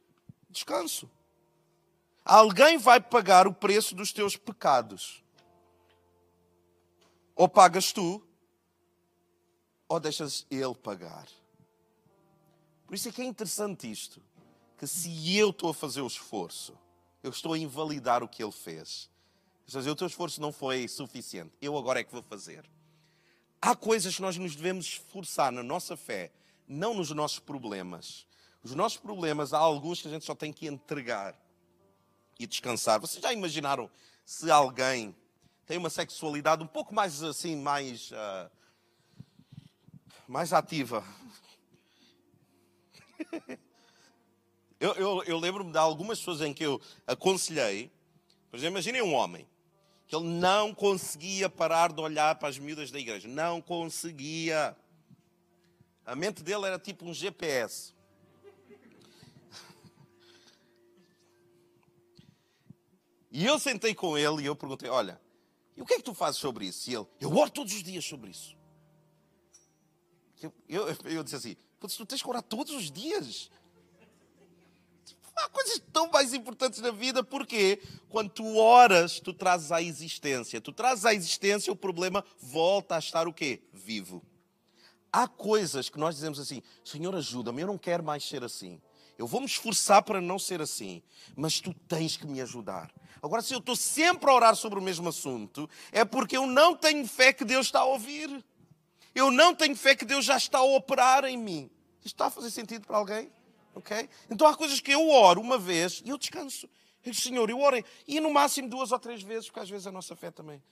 [0.50, 1.10] descanso.
[2.22, 5.26] Alguém vai pagar o preço dos teus pecados.
[7.38, 8.20] Ou pagas tu,
[9.88, 11.28] ou deixas ele pagar.
[12.84, 14.20] Por isso é que é interessante isto.
[14.76, 16.76] que se eu estou a fazer o esforço,
[17.22, 19.08] eu estou a invalidar o que ele fez.
[19.66, 22.68] Ou seja, o teu esforço não foi suficiente, eu agora é que vou fazer.
[23.62, 26.32] Há coisas que nós nos devemos esforçar na nossa fé,
[26.66, 28.26] não nos nossos problemas.
[28.64, 31.40] Os nossos problemas, há alguns que a gente só tem que entregar
[32.36, 33.00] e descansar.
[33.00, 33.88] Vocês já imaginaram
[34.24, 35.14] se alguém
[35.68, 38.50] tem uma sexualidade um pouco mais assim, mais, uh,
[40.26, 41.04] mais ativa?
[44.80, 47.92] eu, eu, eu lembro-me de algumas pessoas em que eu aconselhei,
[48.50, 49.46] por exemplo, imaginem um homem
[50.06, 53.28] que ele não conseguia parar de olhar para as miúdas da igreja.
[53.28, 54.74] Não conseguia.
[56.06, 57.92] A mente dele era tipo um GPS.
[63.30, 65.20] E eu sentei com ele e eu perguntei: Olha,
[65.78, 66.90] e o que é que tu fazes sobre isso?
[66.90, 68.56] E ele: Eu oro todos os dias sobre isso.
[70.42, 73.48] Eu, eu, eu disse assim: Tu tens que orar todos os dias.
[75.36, 80.60] Há coisas tão mais importantes na vida, porque quando tu oras, tu trazes à existência.
[80.60, 83.62] Tu trazes à existência, o problema volta a estar o quê?
[83.72, 84.20] Vivo.
[85.12, 88.82] Há coisas que nós dizemos assim: Senhor, ajuda-me, eu não quero mais ser assim.
[89.18, 91.02] Eu vou me esforçar para não ser assim,
[91.34, 92.88] mas tu tens que me ajudar.
[93.20, 96.76] Agora, se eu estou sempre a orar sobre o mesmo assunto, é porque eu não
[96.76, 98.44] tenho fé que Deus está a ouvir.
[99.12, 101.68] Eu não tenho fé que Deus já está a operar em mim.
[101.96, 103.28] Isto está a fazer sentido para alguém?
[103.74, 104.08] Ok?
[104.30, 106.66] Então há coisas que eu oro uma vez e eu descanso.
[107.04, 109.88] Eu digo, Senhor, eu oro e no máximo duas ou três vezes, porque às vezes
[109.88, 110.62] a nossa fé também.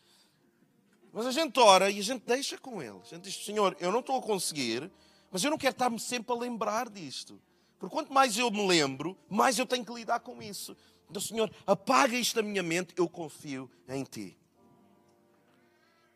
[1.13, 3.01] Mas a gente ora e a gente deixa com Ele.
[3.03, 4.89] A gente diz, Senhor, eu não estou a conseguir,
[5.33, 7.41] mas eu não quero estar-me sempre a lembrar disto.
[7.79, 10.77] Porque quanto mais eu me lembro, mais eu tenho que lidar com isso.
[11.09, 14.37] Então, Senhor, apaga isto da minha mente, eu confio em Ti.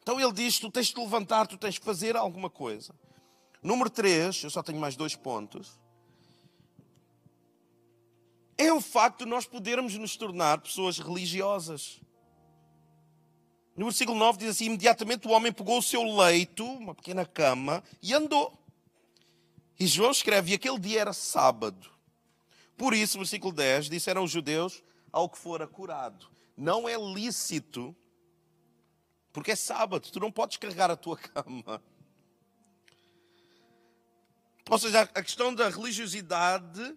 [0.03, 2.95] Então ele diz: Tu tens de levantar, tu tens que fazer alguma coisa.
[3.63, 5.79] Número 3, eu só tenho mais dois pontos.
[8.57, 12.01] É o facto de nós podermos nos tornar pessoas religiosas.
[13.77, 17.83] No versículo 9 diz assim: imediatamente o homem pegou o seu leito, uma pequena cama,
[18.03, 18.60] e andou.
[19.81, 21.91] E João escreve: e aquele dia era sábado.
[22.77, 27.97] Por isso, versículo 10, disseram os judeus ao que fora curado: não é lícito,
[29.33, 31.83] porque é sábado, tu não podes carregar a tua cama.
[34.69, 36.97] Ou seja, a questão da religiosidade,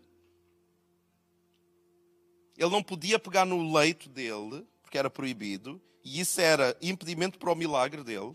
[2.58, 7.52] ele não podia pegar no leito dele, porque era proibido, e isso era impedimento para
[7.52, 8.34] o milagre dele.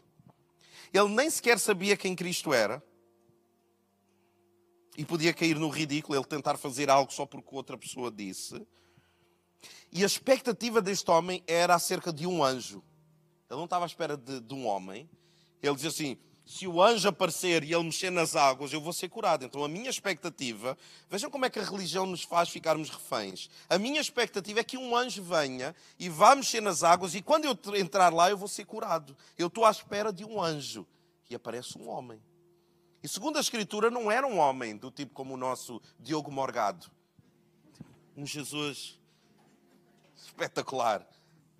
[0.93, 2.83] Ele nem sequer sabia quem Cristo era
[4.99, 8.61] e podia cair no ridículo ele tentar fazer algo só porque outra pessoa disse.
[9.93, 12.83] E a expectativa deste homem era acerca de um anjo.
[13.49, 15.09] Ele não estava à espera de, de um homem.
[15.63, 19.09] Ele dizia assim: se o anjo aparecer e ele mexer nas águas, eu vou ser
[19.09, 19.45] curado.
[19.45, 20.77] Então a minha expectativa,
[21.09, 23.49] vejam como é que a religião nos faz ficarmos reféns.
[23.71, 27.45] A minha expectativa é que um anjo venha e vá mexer nas águas e quando
[27.45, 29.17] eu entrar lá eu vou ser curado.
[29.39, 30.85] Eu estou à espera de um anjo.
[31.31, 32.21] E aparece um homem.
[33.03, 36.91] E segundo a Escritura, não era um homem do tipo como o nosso Diogo Morgado.
[38.17, 38.99] Um Jesus
[40.17, 41.07] espetacular.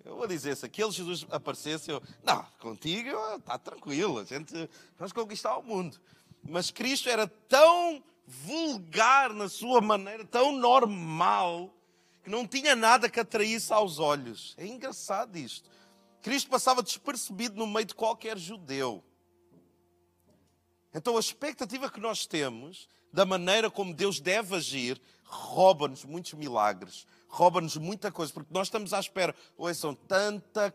[0.03, 5.13] Eu vou dizer, se aquele Jesus aparecesse, eu, não, contigo está tranquilo, a gente vamos
[5.13, 5.99] conquistar o mundo.
[6.43, 11.73] Mas Cristo era tão vulgar na sua maneira, tão normal,
[12.23, 14.55] que não tinha nada que atraísse aos olhos.
[14.57, 15.69] É engraçado isto.
[16.21, 19.03] Cristo passava despercebido no meio de qualquer judeu.
[20.93, 27.05] Então a expectativa que nós temos da maneira como Deus deve agir rouba-nos muitos milagres,
[27.27, 29.35] rouba-nos muita coisa, porque nós estamos à espera.
[29.55, 30.73] Ouçam, tanta,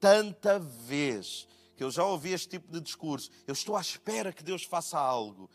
[0.00, 3.30] tanta vez que eu já ouvi este tipo de discurso.
[3.46, 5.50] Eu estou à espera que Deus faça algo.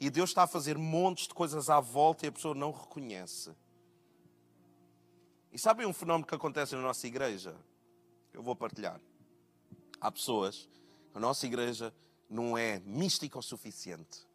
[0.00, 3.54] E Deus está a fazer montes de coisas à volta e a pessoa não reconhece.
[5.52, 7.54] E sabem um fenómeno que acontece na nossa igreja?
[8.32, 9.00] Eu vou partilhar.
[10.00, 10.68] Há pessoas,
[11.14, 11.94] na nossa igreja,
[12.32, 14.26] não é mística o suficiente.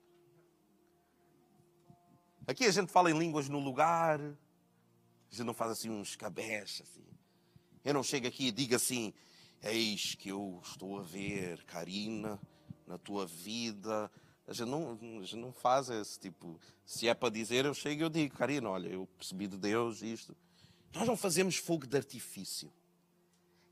[2.46, 6.82] Aqui a gente fala em línguas no lugar, a gente não faz assim uns cabés
[6.84, 7.06] assim.
[7.84, 9.14] Eu não chego aqui e digo assim:
[9.64, 12.40] Eis que eu estou a ver, Karina,
[12.86, 14.12] na tua vida.
[14.48, 16.60] A gente, não, a gente não faz esse tipo.
[16.86, 20.02] Se é para dizer, eu chego e eu digo: Karina, olha, eu percebi de Deus
[20.02, 20.38] isto.
[20.94, 22.72] Nós não fazemos fogo de artifício.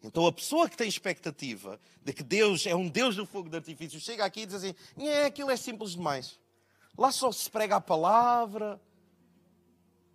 [0.03, 3.55] Então a pessoa que tem expectativa de que Deus é um Deus do fogo de
[3.55, 6.39] artifício chega aqui e diz assim: é, aquilo é simples demais.
[6.97, 8.79] Lá só se prega a palavra,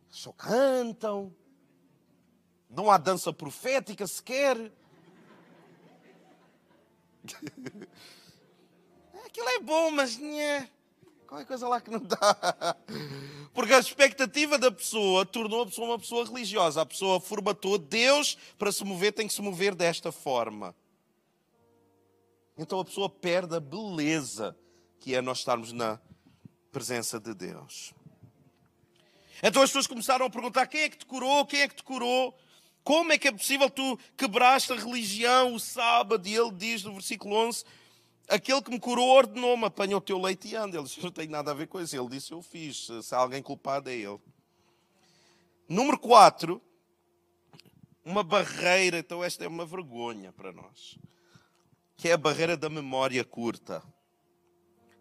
[0.09, 1.35] só cantam,
[2.69, 4.57] não há dança profética sequer.
[9.27, 10.69] Aquilo é bom, mas nhé.
[11.31, 12.77] Qualquer coisa lá que não dá.
[13.55, 16.83] Porque a expectativa da pessoa tornou a pessoa uma pessoa religiosa.
[16.83, 20.75] A pessoa formatou Deus para se mover, tem que se mover desta forma.
[22.59, 24.57] Então a pessoa perde a beleza
[24.99, 26.01] que é nós estarmos na
[26.73, 27.95] presença de Deus.
[29.41, 31.47] Então as pessoas começaram a perguntar: quem é que te curou?
[31.47, 32.37] Quem é que te curou?
[32.83, 36.27] Como é que é possível tu quebraste a religião o sábado?
[36.27, 37.65] E ele diz no versículo 11:
[38.31, 40.77] Aquele que me curou ordenou-me, apanha o teu leite e anda.
[40.77, 41.97] Ele disse, não tem nada a ver com isso.
[41.97, 42.89] Ele disse, eu fiz.
[43.03, 44.21] Se há alguém culpado é ele.
[45.69, 46.63] Número 4,
[48.05, 48.99] uma barreira.
[48.99, 50.97] Então esta é uma vergonha para nós.
[51.97, 53.83] Que é a barreira da memória curta.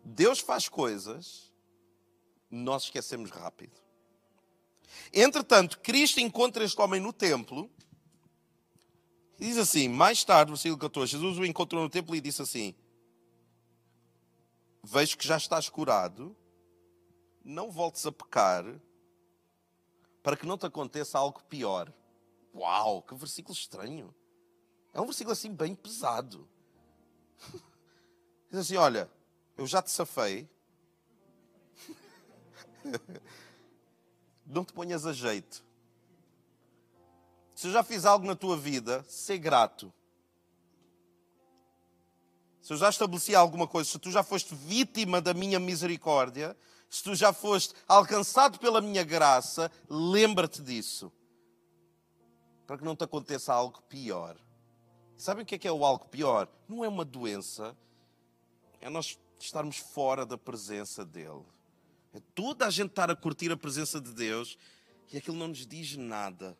[0.04, 1.54] Deus faz coisas,
[2.50, 3.80] nós esquecemos rápido.
[5.13, 7.70] Entretanto, Cristo encontra este homem no templo.
[9.39, 12.74] E diz assim, mais tarde, versículo 14, Jesus o encontrou no templo e disse assim,
[14.84, 16.36] vejo que já estás curado,
[17.44, 18.63] não voltes a pecar,
[20.22, 21.92] para que não te aconteça algo pior.
[22.54, 24.13] Uau, que versículo estranho.
[24.94, 26.48] É um versículo assim bem pesado.
[28.50, 29.10] Diz assim: Olha,
[29.58, 30.50] eu já te safei.
[34.46, 35.63] não te ponhas a jeito.
[37.56, 39.94] Se eu já fiz algo na tua vida, ser grato
[42.69, 46.55] se eu já estabeleci alguma coisa, se tu já foste vítima da minha misericórdia,
[46.88, 51.12] se tu já foste alcançado pela minha graça, lembra-te disso.
[52.67, 54.38] Para que não te aconteça algo pior.
[55.17, 56.47] Sabem o que é, que é o algo pior?
[56.67, 57.75] Não é uma doença,
[58.79, 61.47] é nós estarmos fora da presença dEle.
[62.13, 64.60] É toda a gente estar a curtir a presença de Deus
[65.12, 66.55] e aquilo não nos diz nada.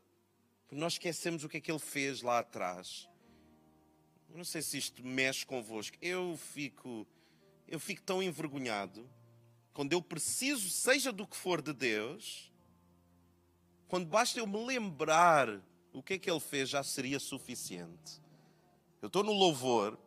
[0.64, 3.08] Porque nós esquecemos o que é que Ele fez lá atrás.
[4.34, 5.98] Não sei se isto mexe convosco.
[6.02, 7.06] Eu fico,
[7.68, 9.10] eu fico tão envergonhado
[9.74, 12.52] quando eu preciso, seja do que for de Deus,
[13.88, 15.62] quando basta eu me lembrar
[15.94, 18.22] o que é que Ele fez, já seria suficiente.
[19.02, 19.98] Eu estou no louvor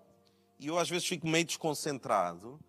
[0.59, 2.61] e eu às vezes fico meio desconcentrado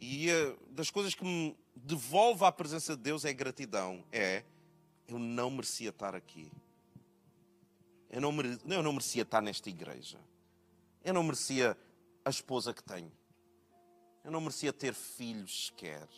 [0.00, 4.02] e uh, das coisas que me devolve à presença de Deus é gratidão.
[4.10, 4.42] É,
[5.06, 6.50] eu não merecia estar aqui.
[8.10, 10.18] Eu não, eu não merecia estar nesta igreja.
[11.04, 11.76] Eu não merecia
[12.24, 13.10] a esposa que tenho.
[14.24, 16.08] Eu não merecia ter filhos sequer.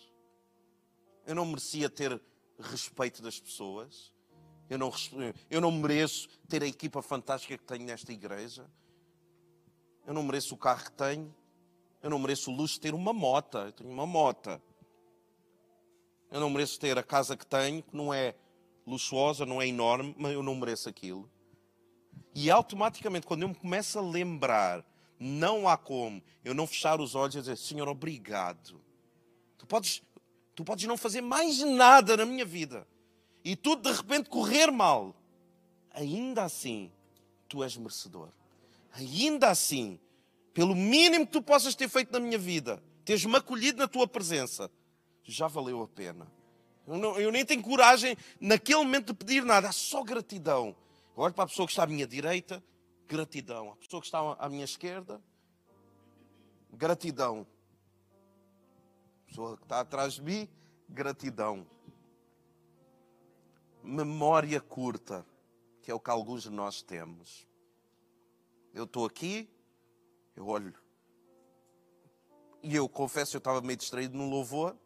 [1.26, 2.20] Eu não merecia ter
[2.58, 4.12] respeito das pessoas.
[4.68, 4.92] Eu não,
[5.50, 8.70] eu não mereço ter a equipa fantástica que tenho nesta igreja.
[10.06, 11.34] Eu não mereço o carro que tenho.
[12.02, 13.60] Eu não mereço o luxo de ter uma mota.
[13.60, 14.62] Eu tenho uma mota.
[16.30, 18.34] Eu não mereço ter a casa que tenho, que não é
[18.86, 21.30] luxuosa, não é enorme, mas eu não mereço aquilo.
[22.34, 24.84] E automaticamente, quando eu me começo a lembrar,
[25.18, 28.80] não há como eu não fechar os olhos e dizer: Senhor, obrigado.
[29.56, 30.02] Tu podes,
[30.54, 32.86] tu podes não fazer mais nada na minha vida
[33.44, 35.14] e tudo de repente correr mal.
[35.92, 36.90] Ainda assim,
[37.48, 38.28] tu és merecedor.
[38.92, 40.00] Ainda assim,
[40.52, 44.70] pelo mínimo que tu possas ter feito na minha vida, teres-me acolhido na tua presença,
[45.22, 46.26] já valeu a pena.
[46.86, 50.74] Eu, não, eu nem tenho coragem naquele momento de pedir nada, há só gratidão
[51.22, 52.62] olho para a pessoa que está à minha direita,
[53.06, 53.72] gratidão.
[53.72, 55.22] A pessoa que está à minha esquerda,
[56.72, 57.46] gratidão.
[59.22, 60.48] A pessoa que está atrás de mim,
[60.88, 61.66] gratidão.
[63.82, 65.26] Memória curta,
[65.82, 67.46] que é o que alguns de nós temos.
[68.72, 69.48] Eu estou aqui,
[70.34, 70.74] eu olho.
[72.62, 74.76] E eu confesso, eu estava meio distraído no louvor.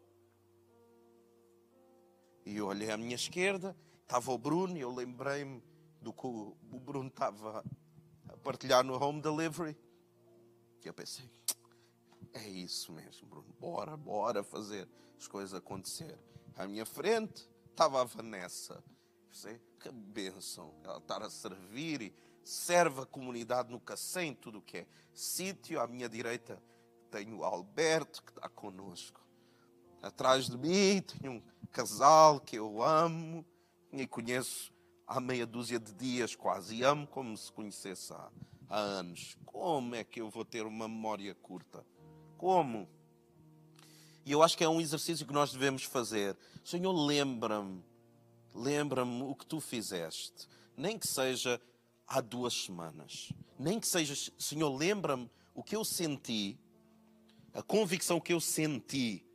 [2.45, 5.63] E eu olhei à minha esquerda, estava o Bruno, e eu lembrei-me
[6.01, 7.63] do que o Bruno estava
[8.27, 9.77] a partilhar no home delivery.
[10.83, 11.29] E eu pensei,
[12.33, 16.17] é isso mesmo, Bruno, bora, bora fazer as coisas acontecer.
[16.55, 18.83] À minha frente estava a Vanessa.
[19.29, 24.61] Pensei, que bênção ela estar a servir e serve a comunidade no Cacém, tudo o
[24.61, 25.79] que é sítio.
[25.79, 26.61] À minha direita
[27.09, 29.21] tenho o Alberto que está conosco.
[30.01, 33.45] Atrás de mim tenho um casal que eu amo
[33.91, 34.73] e conheço
[35.09, 38.29] há meia dúzia de dias quase e amo como se conhecesse há,
[38.69, 39.35] há anos.
[39.43, 41.83] Como é que eu vou ter uma memória curta?
[42.37, 42.87] Como?
[44.23, 46.37] E eu acho que é um exercício que nós devemos fazer.
[46.63, 47.83] Senhor, lembra-me,
[48.53, 50.47] lembra-me o que tu fizeste.
[50.77, 51.59] Nem que seja
[52.07, 53.33] há duas semanas.
[53.57, 56.59] Nem que seja, Senhor, lembra-me o que eu senti,
[57.51, 59.25] a convicção que eu senti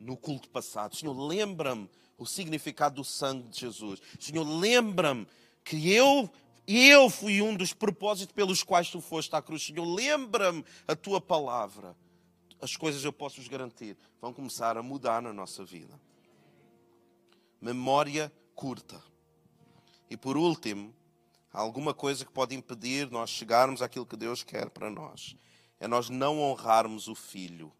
[0.00, 0.96] no culto passado.
[0.96, 4.00] Senhor, lembra-me o significado do sangue de Jesus.
[4.18, 5.26] Senhor, lembra-me
[5.64, 6.28] que eu
[6.70, 9.64] eu fui um dos propósitos pelos quais tu foste à cruz.
[9.64, 11.96] Senhor, lembra-me a tua palavra.
[12.60, 15.98] as coisas eu posso vos garantir, vão começar a mudar na nossa vida.
[17.58, 19.02] Memória curta.
[20.10, 20.94] E por último,
[21.52, 25.36] há alguma coisa que pode impedir nós chegarmos àquilo que Deus quer para nós.
[25.80, 27.72] É nós não honrarmos o Filho.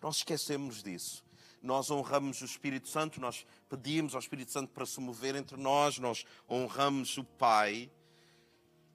[0.00, 1.25] Nós esquecemos disso.
[1.66, 5.98] Nós honramos o Espírito Santo, nós pedimos ao Espírito Santo para se mover entre nós,
[5.98, 7.90] nós honramos o Pai.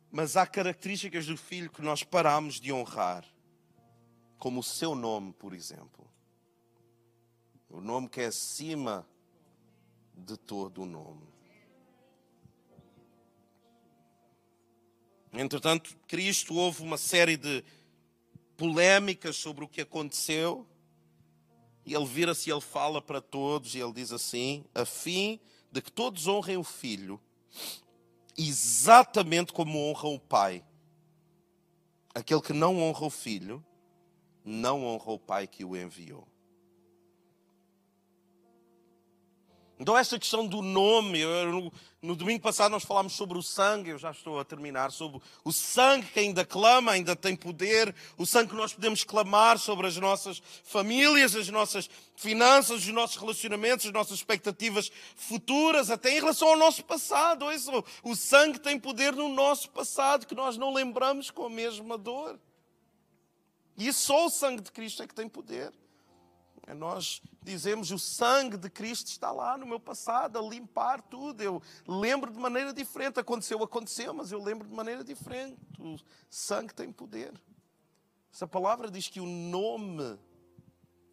[0.09, 3.25] Mas há características do Filho que nós paramos de honrar,
[4.39, 6.09] como o seu nome, por exemplo.
[7.69, 9.05] O nome que é acima
[10.15, 11.27] de todo o nome.
[15.33, 17.63] Entretanto, Cristo houve uma série de
[18.55, 20.65] polémicas sobre o que aconteceu.
[21.85, 25.39] E ele vira-se e ele fala para todos, e ele diz assim: a fim
[25.71, 27.19] de que todos honrem o Filho,
[28.37, 30.63] exatamente como honram o Pai.
[32.13, 33.63] Aquele que não honra o Filho,
[34.43, 36.27] não honra o Pai que o enviou.
[39.81, 43.97] Então, esta questão do nome, no, no, domingo passado nós falámos sobre o sangue, eu
[43.97, 48.51] já estou a terminar, sobre o sangue que ainda clama, ainda tem poder, o sangue
[48.51, 53.91] que nós podemos clamar sobre as nossas famílias, as nossas finanças, os nossos relacionamentos, as
[53.91, 57.51] nossas expectativas futuras, até em relação ao nosso passado.
[57.51, 57.71] Isso,
[58.03, 62.39] o sangue tem poder no nosso passado, que nós não lembramos com a mesma dor.
[63.75, 65.73] E só o sangue de Cristo é que tem poder.
[66.67, 71.41] É nós dizemos o sangue de Cristo está lá no meu passado a limpar tudo.
[71.41, 73.19] Eu lembro de maneira diferente.
[73.19, 75.57] Aconteceu, aconteceu, mas eu lembro de maneira diferente.
[75.79, 75.97] O
[76.29, 77.33] sangue tem poder.
[78.33, 80.17] Essa palavra diz que o nome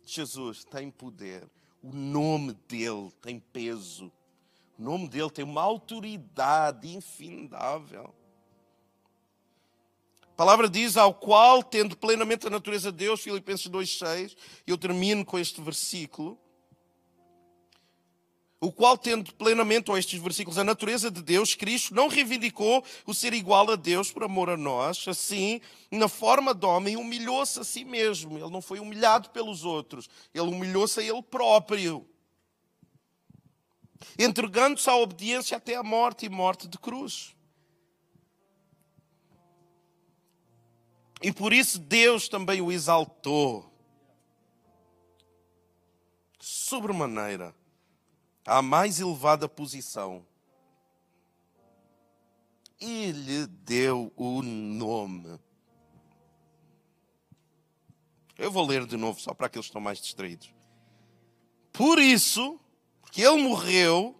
[0.04, 1.48] de Jesus tem poder.
[1.82, 4.12] O nome dele tem peso.
[4.78, 8.14] O nome dele tem uma autoridade infindável.
[10.38, 15.24] A palavra diz ao qual, tendo plenamente a natureza de Deus, Filipenses 2,6, eu termino
[15.24, 16.38] com este versículo.
[18.60, 23.12] O qual, tendo plenamente, ou estes versículos, a natureza de Deus, Cristo não reivindicou o
[23.12, 27.64] ser igual a Deus por amor a nós, assim, na forma de homem, humilhou-se a
[27.64, 28.38] si mesmo.
[28.38, 32.08] Ele não foi humilhado pelos outros, ele humilhou-se a ele próprio,
[34.16, 37.36] entregando-se à obediência até a morte e morte de cruz.
[41.20, 43.72] E por isso Deus também o exaltou.
[46.40, 47.54] Sobremaneira,
[48.46, 50.24] à mais elevada posição.
[52.80, 55.38] E lhe deu o nome.
[58.36, 60.54] Eu vou ler de novo, só para aqueles que estão mais distraídos.
[61.72, 62.60] Por isso,
[63.00, 64.14] porque ele morreu,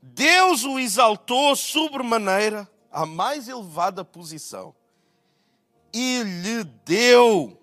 [0.00, 4.74] Deus o exaltou sobremaneira à mais elevada posição
[5.92, 7.60] e lhe deu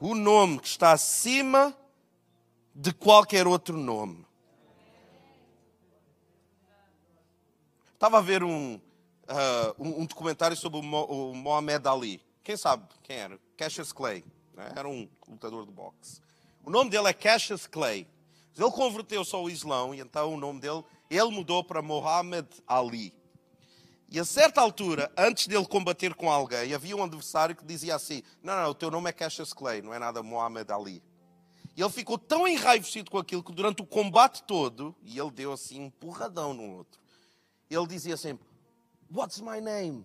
[0.00, 1.76] o nome que está acima
[2.74, 4.26] de qualquer outro nome.
[7.94, 8.80] Estava a ver um, uh,
[9.78, 12.22] um, um, documentário sobre o, Mo, o Mohamed Ali.
[12.44, 13.40] Quem sabe quem era?
[13.56, 14.22] Cassius Clay.
[14.54, 14.70] Né?
[14.76, 16.20] Era um lutador de boxe.
[16.62, 18.06] O nome dele é Cassius Clay.
[18.56, 23.14] Ele converteu-se ao Islão e então o nome dele, ele mudou para Mohamed Ali.
[24.08, 28.22] E a certa altura, antes dele combater com alguém, havia um adversário que dizia assim:
[28.42, 31.02] Não, não, o teu nome é Cassius Clay, não é nada Muhammad Ali.
[31.76, 35.52] E ele ficou tão enraivecido com aquilo que durante o combate todo, e ele deu
[35.52, 37.00] assim um porradão no outro,
[37.68, 38.46] ele dizia sempre:
[39.12, 40.04] What's my name?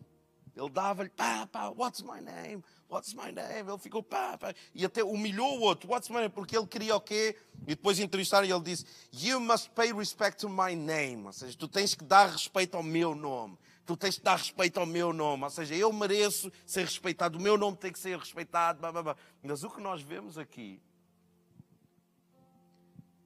[0.55, 2.61] Ele dava-lhe pá, pá, what's my name?
[2.89, 3.69] What's my name?
[3.69, 6.29] Ele ficou pá, pá, e até humilhou o outro, what's my name?
[6.29, 7.37] Porque ele queria o quê?
[7.61, 8.83] E depois entrevistaram e ele disse:
[9.13, 11.25] You must pay respect to my name.
[11.25, 14.79] Ou seja, tu tens que dar respeito ao meu nome tu tens de dar respeito
[14.79, 18.17] ao meu nome, ou seja, eu mereço ser respeitado, o meu nome tem que ser
[18.17, 18.79] respeitado.
[18.79, 19.17] Blá, blá, blá.
[19.41, 20.81] Mas o que nós vemos aqui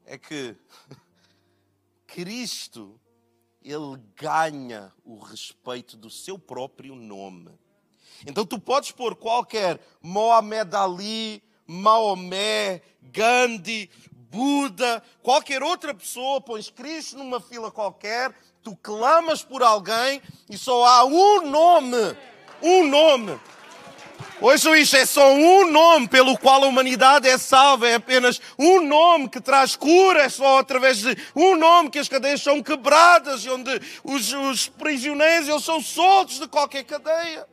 [0.06, 0.56] é que
[2.08, 3.00] Cristo,
[3.62, 7.52] ele ganha o respeito do seu próprio nome.
[8.26, 13.90] Então tu podes pôr qualquer Mohamed Ali, Maomé, Gandhi,
[14.36, 20.86] Buda, qualquer outra pessoa, pões Cristo numa fila qualquer, tu clamas por alguém e só
[20.86, 22.18] há um nome,
[22.62, 23.40] um nome.
[24.42, 28.82] Ouçam isto, é só um nome pelo qual a humanidade é salva, é apenas um
[28.82, 33.46] nome que traz cura, é só através de um nome que as cadeias são quebradas
[33.46, 33.72] e onde
[34.04, 37.48] os, os prisioneiros eles são soltos de qualquer cadeia.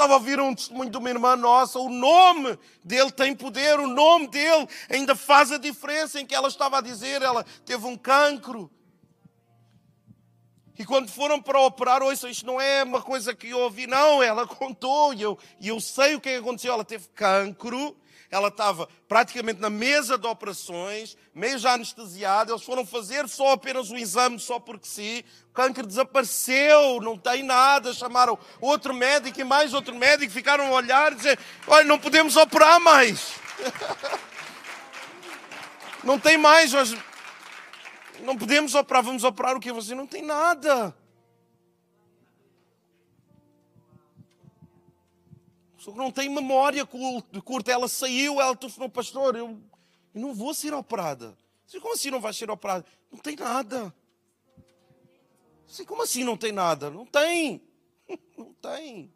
[0.00, 3.86] Estava a ouvir um testemunho de uma irmã nossa, o nome dele tem poder, o
[3.86, 7.98] nome dele ainda faz a diferença em que ela estava a dizer, ela teve um
[7.98, 8.70] cancro
[10.80, 14.22] E quando foram para operar, ouçam, isto não é uma coisa que eu ouvi, não,
[14.22, 16.72] ela contou e eu, e eu sei o que, é que aconteceu.
[16.72, 17.94] Ela teve cancro,
[18.30, 23.90] ela estava praticamente na mesa de operações, meio já anestesiada, eles foram fazer só apenas
[23.90, 25.22] o exame, só porque sim.
[25.50, 27.92] O câncer desapareceu, não tem nada.
[27.92, 32.36] Chamaram outro médico e mais outro médico, ficaram a olhar e dizer: Olha, não podemos
[32.38, 33.32] operar mais.
[36.02, 36.72] não tem mais.
[38.24, 39.72] Não podemos operar, vamos operar o que?
[39.72, 40.94] Você não tem nada.
[45.78, 47.72] Que não tem memória curta.
[47.72, 49.58] Ela saiu, ela telefonou, pastor, eu,
[50.14, 51.36] eu não vou ser operada.
[51.80, 52.84] Como assim não vai ser operada?
[53.10, 53.94] Não tem nada.
[55.86, 56.90] Como assim não tem nada?
[56.90, 57.62] Não tem.
[58.36, 59.12] Não tem.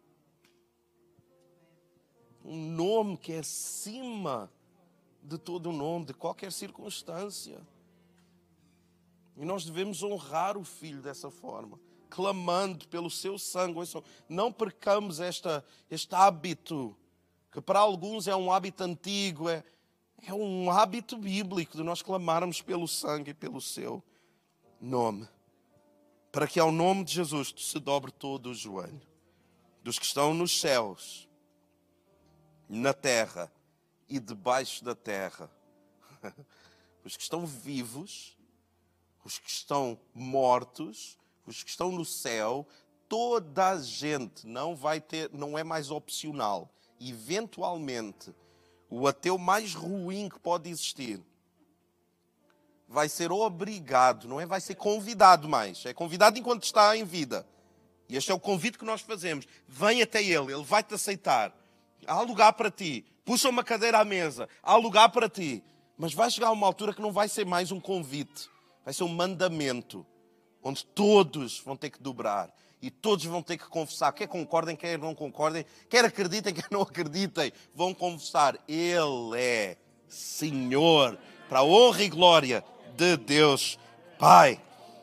[2.45, 4.53] Um nome que é acima
[5.21, 7.59] de todo nome, de qualquer circunstância.
[9.37, 11.79] E nós devemos honrar o Filho dessa forma,
[12.09, 13.81] clamando pelo seu sangue.
[14.29, 16.97] Não percamos esta, este hábito,
[17.51, 19.65] que para alguns é um hábito antigo, é,
[20.27, 24.03] é um hábito bíblico de nós clamarmos pelo sangue e pelo seu
[24.81, 25.29] nome.
[26.31, 29.15] Para que ao nome de Jesus se dobre todo o joelho
[29.85, 31.29] dos que estão nos céus,
[32.67, 33.53] na terra
[34.09, 35.51] e debaixo da terra.
[37.05, 38.34] Os que estão vivos
[39.25, 42.67] os que estão mortos, os que estão no céu,
[43.09, 46.71] toda a gente não vai ter, não é mais opcional.
[47.01, 48.35] Eventualmente,
[48.91, 51.21] o ateu mais ruim que pode existir
[52.87, 54.47] vai ser obrigado, não é?
[54.47, 55.85] Vai ser convidado mais.
[55.85, 57.47] É convidado enquanto está em vida.
[58.09, 59.47] E este é o convite que nós fazemos.
[59.67, 61.53] Vem até ele, ele vai te aceitar.
[62.07, 63.05] Há lugar para ti.
[63.25, 64.49] Puxa uma cadeira à mesa.
[64.63, 65.65] Há lugar para ti.
[65.97, 68.54] Mas vai chegar uma altura que não vai ser mais um convite
[68.85, 70.07] vai ser um mandamento
[70.63, 74.99] onde todos vão ter que dobrar e todos vão ter que confessar, quer concordem, quer
[74.99, 78.59] não concordem, quer acreditem, quer não acreditem, vão confessar.
[78.69, 79.79] Ele é
[80.09, 81.19] Senhor,
[81.49, 82.65] para a honra e glória
[82.95, 83.79] de Deus
[84.19, 84.61] Pai.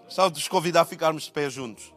[0.08, 1.92] Só vos convidar a ficarmos de pé juntos.